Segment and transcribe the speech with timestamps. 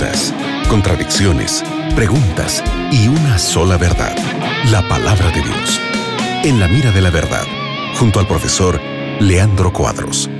[0.00, 0.34] dudas,
[0.68, 1.62] contradicciones,
[1.94, 4.16] preguntas y una sola verdad,
[4.70, 5.80] la palabra de Dios.
[6.42, 7.44] En la mira de la verdad,
[7.98, 8.80] junto al profesor
[9.20, 10.30] Leandro Cuadros.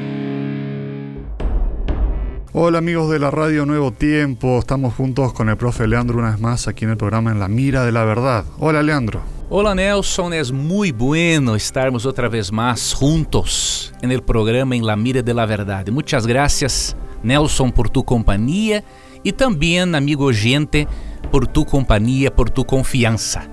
[2.52, 6.40] Hola amigos de la radio Nuevo Tiempo, estamos juntos con el profe Leandro una vez
[6.40, 8.44] más aquí en el programa En la Mira de la Verdad.
[8.58, 9.20] Hola Leandro.
[9.50, 14.96] Hola Nelson, es muy bueno estarmos otra vez más juntos en el programa En la
[14.96, 15.86] Mira de la Verdad.
[15.88, 18.82] Muchas gracias Nelson por tu compañía
[19.22, 20.86] y también amigo oyente
[21.30, 23.48] por tu compañía, por tu confianza.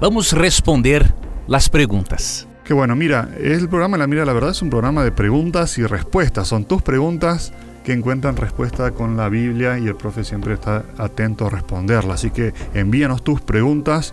[0.00, 1.14] Vamos responder
[1.46, 2.46] las preguntas.
[2.64, 5.86] Qué bueno, mira, el programa la Mira la Verdad es un programa de preguntas y
[5.86, 6.48] respuestas.
[6.48, 11.46] Son tus preguntas que encuentran respuesta con la Biblia y el profe siempre está atento
[11.46, 12.16] a responderlas.
[12.16, 14.12] Así que envíanos tus preguntas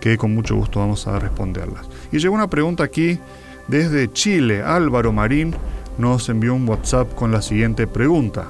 [0.00, 1.86] que con mucho gusto vamos a responderlas.
[2.10, 3.20] Y llegó una pregunta aquí
[3.68, 4.62] desde Chile.
[4.62, 5.54] Álvaro Marín
[5.98, 8.48] nos envió un WhatsApp con la siguiente pregunta.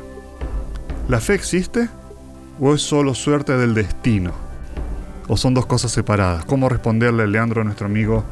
[1.09, 1.89] ¿La fe existe
[2.59, 4.33] o es solo suerte del destino?
[5.29, 6.45] ¿O son dos cosas separadas?
[6.47, 8.25] ¿Cómo responderle, Leandro, a nuestro amigo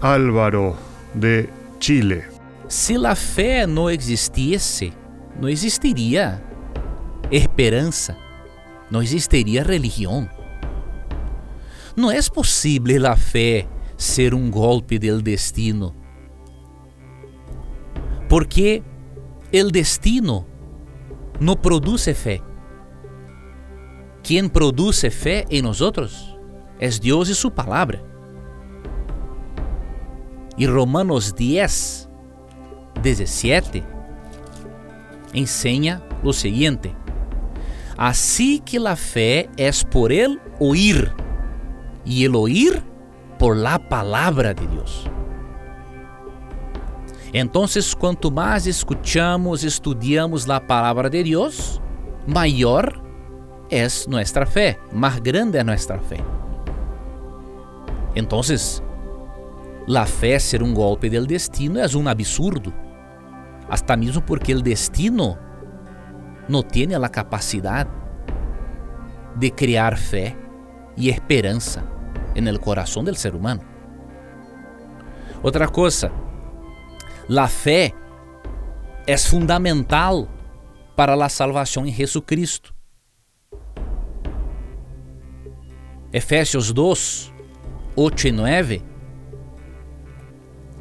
[0.00, 0.74] Álvaro
[1.12, 2.24] de Chile?
[2.66, 4.94] Si la fe no existiese,
[5.38, 6.42] não existiria
[7.30, 8.16] esperança,
[8.90, 10.30] não existiria religião.
[11.94, 13.66] Não é possível a fé
[13.98, 15.94] ser um golpe do destino.
[18.30, 18.82] Porque
[19.52, 20.46] o destino
[21.42, 22.42] no produce fe.
[24.22, 26.38] Quien fé fe en nosotros
[26.78, 28.02] é Deus e su palavra.
[30.56, 32.08] E Romanos 10,
[33.02, 33.82] 17
[35.34, 36.94] enseña lo siguiente.
[37.96, 41.12] assim que a fe é por el oír
[42.04, 42.82] e el oír
[43.38, 45.04] por la palavra de Deus.
[47.32, 51.80] Entonces, quanto mais escuchamos, estudiamos la palabra de Dios,
[52.26, 53.02] maior
[53.70, 56.18] é nossa fé, mais grande é nossa fé.
[58.14, 58.82] Entonces,
[59.86, 62.72] la fé ser um golpe del destino é um absurdo
[63.72, 65.38] hasta mesmo porque o destino
[66.46, 67.88] não tem a capacidade
[69.36, 70.36] de criar fé
[70.94, 71.82] e esperança
[72.34, 73.62] el corazón del ser humano.
[75.42, 76.12] Outra coisa,
[77.38, 77.92] a fé
[79.06, 80.28] é fundamental
[80.96, 82.74] para a salvação em Jesucristo.
[86.12, 87.32] Efésios 2,
[87.96, 88.82] 8 e 9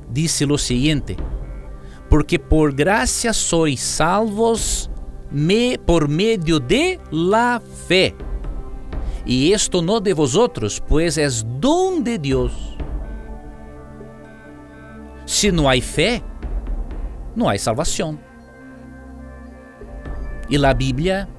[0.10, 1.16] diz o seguinte:
[2.10, 4.90] porque por gracia sois salvos
[5.32, 8.14] me, por medio de la fe.
[9.26, 12.52] E esto no de vosotros, pues es don de Dios.
[15.26, 16.22] Se não há fé,
[17.36, 18.18] não há salvação.
[20.50, 21.30] E a Bíblia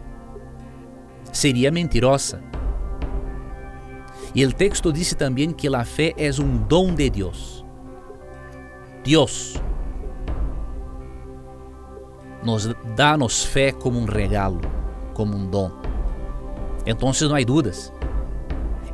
[1.32, 2.42] seria mentirosa.
[4.34, 7.64] E o texto diz também que a fé é um dom de Deus.
[9.04, 9.60] Deus
[12.42, 14.60] nos dá-nos fé como um regalo,
[15.14, 15.70] como um dom.
[16.86, 17.92] Então não há dúvidas.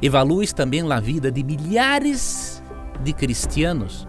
[0.02, 2.62] Evalues também a vida de milhares
[3.02, 4.06] de cristianos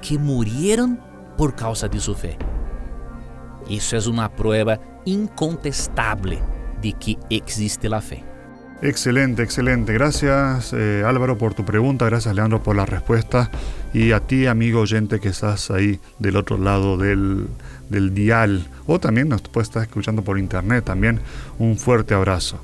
[0.00, 0.98] que morreram
[1.38, 2.36] por causa de sua fé.
[3.70, 6.40] Isso é uma prova incontestável
[6.82, 8.24] de que existe a fé.
[8.82, 9.92] Excelente, excelente.
[9.92, 13.50] Gracias eh, Álvaro por tu pregunta, gracias Leandro por la respuesta
[13.92, 17.48] y a ti amigo oyente que estás ahí del otro lado del,
[17.88, 21.20] del dial o también nos puedes estar escuchando por internet también.
[21.58, 22.60] Un fuerte abrazo.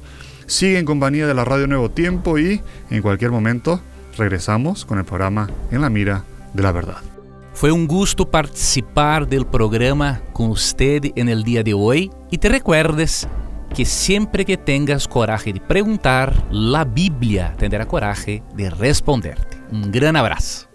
[0.47, 2.61] Sigue en compañía de la Radio Nuevo Tiempo y
[2.91, 3.81] en cualquier momento
[4.17, 7.14] regresamos con el programa En la Mira de la Verdad.
[7.55, 12.49] Fue un gusto participar del programa con usted en el día de hoy y te
[12.49, 13.29] recuerdes
[13.75, 19.57] que siempre que tengas coraje de preguntar, la Biblia tendrá coraje de responderte.
[19.71, 20.67] Un gran abrazo.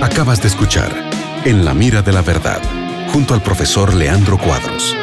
[0.00, 0.92] Acabas de escuchar
[1.44, 2.60] En la mira de la verdad,
[3.12, 4.96] junto al profesor Leandro Cuadros.